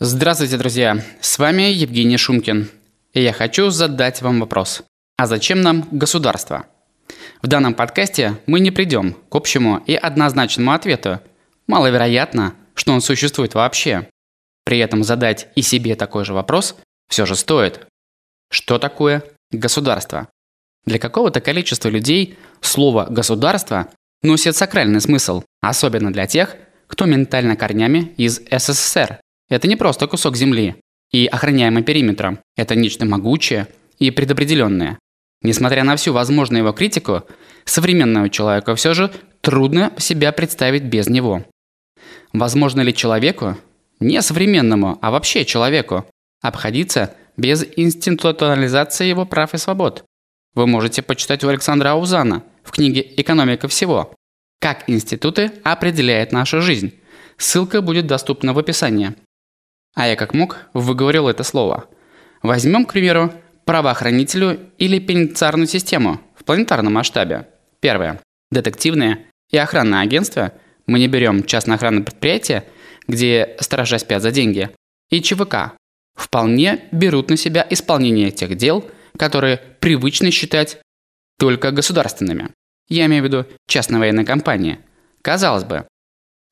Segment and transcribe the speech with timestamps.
[0.00, 1.04] Здравствуйте, друзья!
[1.20, 2.70] С вами Евгений Шумкин.
[3.14, 4.84] И я хочу задать вам вопрос.
[5.16, 6.66] А зачем нам государство?
[7.42, 11.18] В данном подкасте мы не придем к общему и однозначному ответу.
[11.66, 14.08] Маловероятно, что он существует вообще.
[14.64, 16.76] При этом задать и себе такой же вопрос
[17.08, 17.84] все же стоит.
[18.52, 20.28] Что такое государство?
[20.84, 23.88] Для какого-то количества людей слово «государство»
[24.22, 26.54] носит сакральный смысл, особенно для тех,
[26.86, 29.18] кто ментально корнями из СССР.
[29.48, 30.76] Это не просто кусок земли
[31.10, 32.40] и охраняемый периметром.
[32.56, 34.98] Это нечто могучее и предопределенное.
[35.42, 37.22] Несмотря на всю возможную его критику,
[37.64, 41.44] современного человека все же трудно себя представить без него.
[42.32, 43.56] Возможно ли человеку,
[44.00, 46.04] не современному, а вообще человеку,
[46.42, 50.04] обходиться без институционализации его прав и свобод?
[50.54, 54.14] Вы можете почитать у Александра Аузана в книге «Экономика всего»,
[54.60, 56.92] как институты определяют нашу жизнь.
[57.36, 59.14] Ссылка будет доступна в описании.
[59.98, 61.88] А я как мог выговорил это слово.
[62.40, 63.32] Возьмем, к примеру,
[63.64, 67.48] правоохранителю или пенитенциарную систему в планетарном масштабе.
[67.80, 68.20] Первое.
[68.52, 70.52] Детективные и охранные агентства.
[70.86, 72.62] Мы не берем частное охранное предприятие,
[73.08, 74.70] где сторожа спят за деньги.
[75.10, 75.72] И ЧВК.
[76.14, 80.78] Вполне берут на себя исполнение тех дел, которые привычно считать
[81.40, 82.50] только государственными.
[82.88, 84.78] Я имею в виду частные военные компании.
[85.22, 85.88] Казалось бы,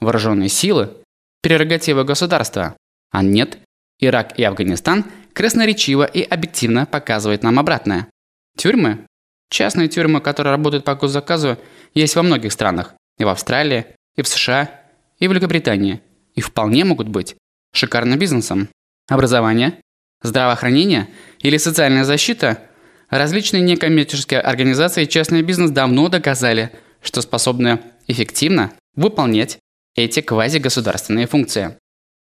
[0.00, 0.90] вооруженные силы–
[1.42, 2.76] прерогатива государства,
[3.10, 3.58] а нет,
[3.98, 8.08] Ирак и Афганистан красноречиво и объективно показывают нам обратное.
[8.56, 9.06] Тюрьмы?
[9.50, 11.58] Частные тюрьмы, которые работают по госзаказу,
[11.94, 12.94] есть во многих странах.
[13.18, 14.70] И в Австралии, и в США,
[15.18, 16.00] и в Великобритании.
[16.34, 17.36] И вполне могут быть
[17.72, 18.68] шикарным бизнесом.
[19.08, 19.80] Образование,
[20.22, 21.08] здравоохранение
[21.40, 22.62] или социальная защита–
[23.10, 29.58] Различные некоммерческие организации и частный бизнес давно доказали, что способны эффективно выполнять
[29.94, 31.78] эти квазигосударственные функции.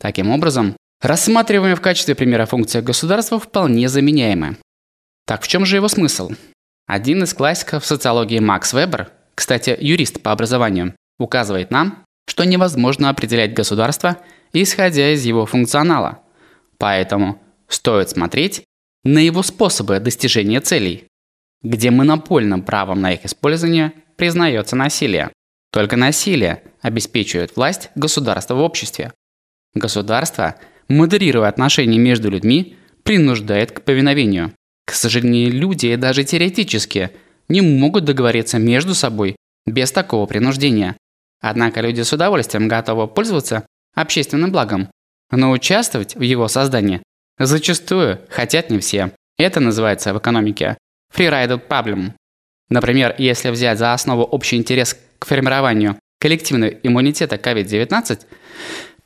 [0.00, 4.56] Таким образом, рассматриваемые в качестве примера функции государства вполне заменяемы.
[5.26, 6.30] Так в чем же его смысл?
[6.86, 13.54] Один из классиков социологии Макс Вебер, кстати, юрист по образованию, указывает нам, что невозможно определять
[13.54, 14.18] государство,
[14.52, 16.20] исходя из его функционала.
[16.78, 18.64] Поэтому стоит смотреть
[19.04, 21.06] на его способы достижения целей,
[21.62, 25.30] где монопольным правом на их использование признается насилие.
[25.72, 29.12] Только насилие обеспечивает власть государства в обществе.
[29.74, 30.56] Государство,
[30.88, 34.52] модерируя отношения между людьми, принуждает к повиновению.
[34.86, 37.10] К сожалению, люди даже теоретически
[37.48, 39.36] не могут договориться между собой
[39.66, 40.96] без такого принуждения.
[41.40, 44.88] Однако люди с удовольствием готовы пользоваться общественным благом,
[45.30, 47.02] но участвовать в его создании
[47.38, 49.12] зачастую хотят не все.
[49.38, 50.76] Это называется в экономике
[51.14, 52.12] free-ride problem.
[52.70, 58.20] Например, если взять за основу общий интерес к формированию коллективного иммунитета COVID-19,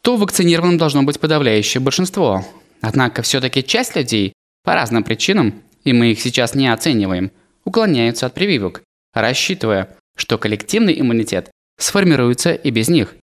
[0.03, 2.45] то вакцинированным должно быть подавляющее большинство.
[2.81, 4.33] Однако все-таки часть людей
[4.65, 7.31] по разным причинам, и мы их сейчас не оцениваем,
[7.65, 8.83] уклоняются от прививок,
[9.15, 13.15] рассчитывая, что коллективный иммунитет сформируется и без них.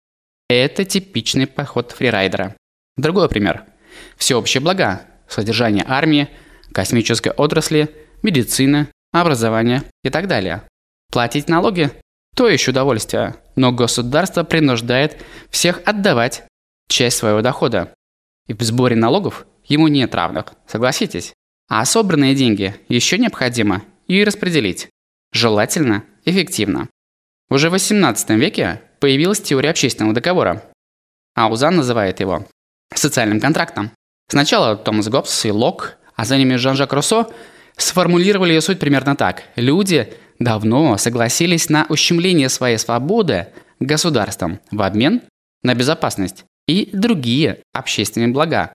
[0.49, 2.57] Это типичный подход фрирайдера.
[2.97, 3.65] Другой пример.
[4.17, 6.29] Всеобщие блага, содержание армии,
[6.73, 7.91] космической отрасли,
[8.23, 10.63] медицины, образование и так далее.
[11.13, 11.91] Платить налоги–
[12.37, 16.45] то еще удовольствие, но государство принуждает всех отдавать
[16.89, 17.95] часть своего дохода.
[18.47, 21.35] И в сборе налогов ему нет равных, согласитесь.
[21.69, 24.89] А собранные деньги еще необходимо и распределить.
[25.33, 26.89] Желательно эффективно.
[27.51, 30.65] Уже в XVIII веке появилась теория общественного договора.
[31.35, 32.47] Аузан называет его
[32.95, 33.91] социальным контрактом.
[34.29, 37.27] Сначала Томас Гоббс и Лок, а за ними Жан-Жак Руссо
[37.77, 39.45] сформулировали ее суть примерно так.
[39.57, 45.23] Люди давно согласились на ущемление своей свободы государством в обмен
[45.63, 48.73] на безопасность и другие общественные блага,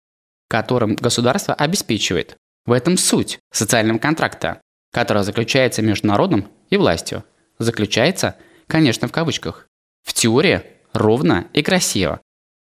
[0.50, 2.36] которым государство обеспечивает.
[2.66, 4.62] В этом суть социального контракта,
[4.92, 7.24] который заключается между народом и властью.
[7.60, 8.36] Заключается,
[8.68, 9.68] конечно, в кавычках.
[10.04, 12.22] В теории ровно и красиво.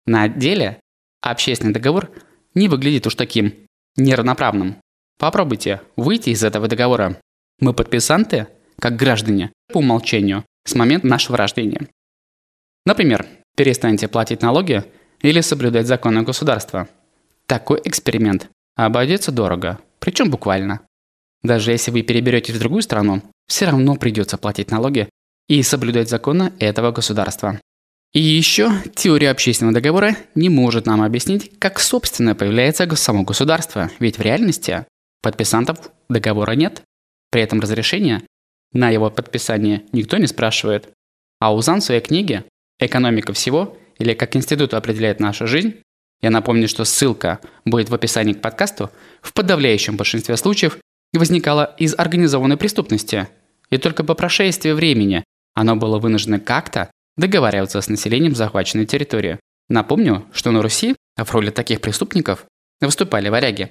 [0.06, 0.80] На деле
[1.22, 2.12] общественный договор
[2.56, 3.54] не выглядит уж таким
[3.96, 4.78] неравноправным.
[5.20, 7.20] Попробуйте выйти из этого договора.
[7.60, 8.48] Мы подписанты,
[8.80, 11.88] как граждане, по умолчанию, с момента нашего рождения.
[12.86, 14.84] Например, перестаньте платить налоги
[15.24, 16.88] или соблюдать законы государства.
[17.48, 20.82] Такой эксперимент обойдется дорого, причем буквально.
[21.42, 25.10] Даже если вы переберетесь в другую страну, все равно придется платить налоги
[25.48, 27.60] и соблюдать законы этого государства.
[28.14, 34.20] И еще теория общественного договора не может нам объяснить, как собственно появляется само государство, ведь
[34.20, 34.86] в реальности
[35.22, 36.84] подписантов договора нет.
[37.32, 38.22] При этом разрешения
[38.72, 40.90] на его подписание никто не спрашивает.
[41.40, 42.46] А Узан в своей книге
[42.80, 45.76] «Экономика всего» или «Как институт определяет нашу жизнь»
[46.24, 48.90] Я напомню, что ссылка будет в описании к подкасту,
[49.22, 50.78] в подавляющем большинстве случаев
[51.12, 53.28] возникала из организованной преступности.
[53.70, 59.38] И только по прошествии времени оно было вынуждено как-то договариваться с населением захваченной территории.
[59.68, 62.46] Напомню, что на Руси в роли таких преступников
[62.82, 63.70] выступали варяги.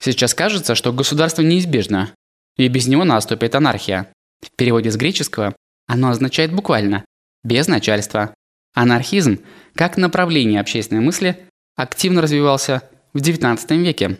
[0.00, 2.12] Сейчас кажется, что государство неизбежно,
[2.56, 4.12] и без него наступит анархия.
[4.40, 5.54] В переводе с греческого
[5.88, 7.04] оно означает буквально
[7.42, 8.34] «без начальства».
[8.78, 9.40] Анархизм,
[9.74, 14.18] как направление общественной мысли, активно развивался в XIX веке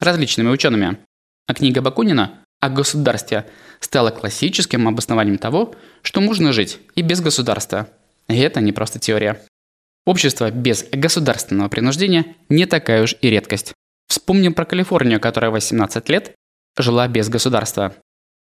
[0.00, 0.98] различными учеными.
[1.46, 3.46] А книга Бакунина о государстве
[3.78, 7.88] стала классическим обоснованием того, что можно жить и без государства.
[8.26, 9.40] И это не просто теория.
[10.06, 13.74] Общество без государственного принуждения не такая уж и редкость.
[14.08, 16.34] Вспомним про Калифорнию, которая 18 лет
[16.76, 17.94] жила без государства.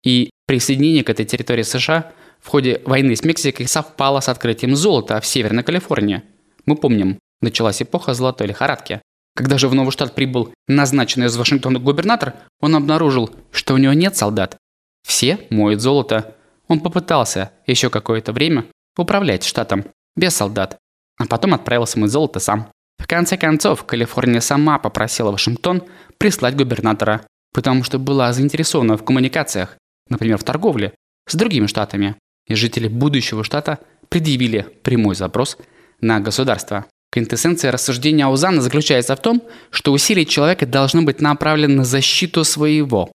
[0.04, 5.20] И присоединение к этой территории США в ходе войны с Мексикой совпало с открытием золота
[5.20, 6.22] в Северной Калифорнии.
[6.64, 9.00] Мы помним, началась эпоха золотой лихорадки.
[9.34, 13.92] Когда же в новый штат прибыл назначенный из Вашингтона губернатор, он обнаружил, что у него
[13.92, 14.56] нет солдат.
[15.06, 16.34] Все моют золото.
[16.68, 18.66] Он попытался еще какое-то время
[18.96, 19.84] управлять штатом
[20.16, 20.78] без солдат,
[21.18, 22.70] а потом отправился мыть золото сам.
[22.98, 25.84] В конце концов, Калифорния сама попросила Вашингтон
[26.18, 29.76] прислать губернатора, потому что была заинтересована в коммуникациях,
[30.08, 30.94] например, в торговле,
[31.28, 32.16] с другими штатами.
[32.46, 33.78] И жители будущего штата
[34.08, 35.58] предъявили прямой запрос
[36.00, 36.86] на государство.
[37.10, 43.10] Квинтэссенция рассуждения Аузана заключается в том, что усилия человека должны быть направлены на защиту своего,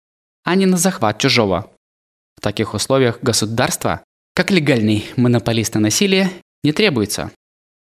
[0.43, 1.71] а не на захват чужого.
[2.37, 4.03] В таких условиях государство,
[4.33, 6.31] как легальный монополист на насилие,
[6.63, 7.31] не требуется.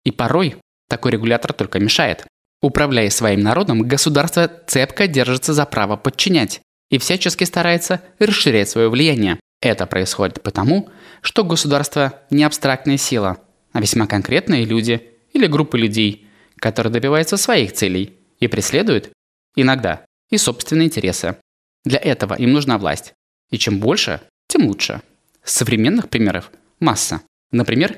[0.05, 0.57] И порой
[0.89, 2.27] такой регулятор только мешает.
[2.61, 6.61] Управляя своим народом, государство цепко держится за право подчинять
[6.91, 9.39] и всячески старается расширять свое влияние.
[9.61, 10.89] Это происходит потому,
[11.21, 13.39] что государство не абстрактная сила,
[13.73, 19.11] а весьма конкретные люди или группы людей, которые добиваются своих целей и преследуют,
[19.57, 21.37] иногда, и собственные интересы.
[21.85, 23.15] Для этого им нужна власть.
[23.51, 25.03] И чем больше, тем лучше.
[25.43, 26.51] Современных примеров
[26.81, 27.23] масса.
[27.51, 27.97] Например,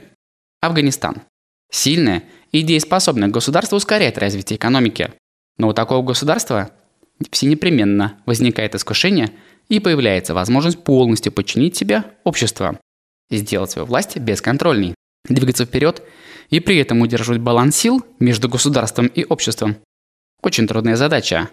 [0.61, 1.23] Афганистан.
[1.71, 5.13] Сильное и дееспособное государство ускоряет развитие экономики.
[5.59, 6.71] Но у такого государства
[7.31, 9.33] всенепременно возникает искушение
[9.71, 12.79] и появляется возможность полностью подчинить себя обществу
[13.31, 14.95] сделать свою власть бесконтрольной,
[15.25, 16.03] двигаться вперед
[16.51, 19.77] и при этом удерживать баланс сил между государством и обществом.
[20.43, 21.49] Очень трудная задача.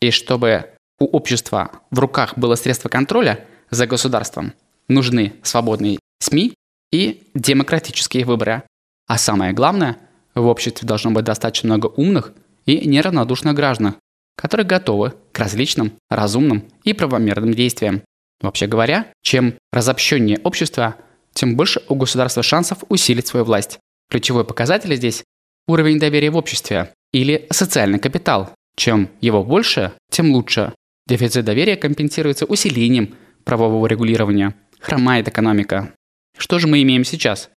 [0.00, 0.70] И чтобы
[1.00, 4.52] у общества в руках было средство контроля за государством,
[4.86, 6.54] нужны свободные СМИ
[6.92, 8.62] и демократические выборы.
[9.08, 9.98] А самое главное,
[10.34, 12.32] в обществе должно быть достаточно много умных
[12.66, 13.96] и неравнодушных граждан,
[14.36, 18.02] которые готовы различным, разумным и правомерным действиям.
[18.40, 20.96] Вообще говоря, чем разобщеннее общество,
[21.34, 23.78] тем больше у государства шансов усилить свою власть.
[24.10, 25.24] Ключевой показатель здесь–
[25.66, 28.52] уровень доверия в обществе или социальный капитал.
[28.76, 30.72] Чем его больше, тем лучше.
[31.06, 33.14] Дефицит доверия компенсируется усилением
[33.44, 34.54] правового регулирования.
[34.78, 35.92] Хромает экономика.
[36.36, 37.50] Что же мы имеем сейчас?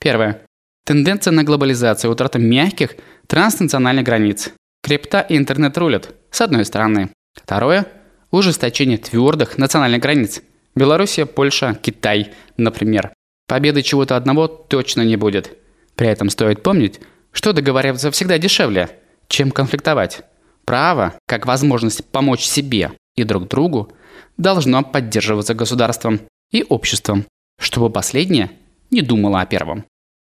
[0.00, 0.42] Первое.
[0.84, 2.96] Тенденция на глобализацию, утрата мягких
[3.26, 4.52] транснациональных границ.
[4.82, 7.10] Крипта и интернет рулят, с одной стороны.
[7.36, 7.86] Второе–
[8.30, 10.42] ужесточение твердых национальных границ.
[10.74, 13.12] Белоруссия, Польша, Китай, например.
[13.46, 15.56] Победы чего-то одного точно не будет.
[15.94, 17.00] При этом стоит помнить,
[17.32, 18.90] что договариваться всегда дешевле,
[19.28, 20.22] чем конфликтовать.
[20.64, 23.92] Право, как возможность помочь себе и друг другу,
[24.36, 27.24] должно поддерживаться государством и обществом,
[27.60, 28.50] чтобы последнее
[28.90, 29.84] не думало о первом.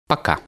[0.07, 0.39] Пока.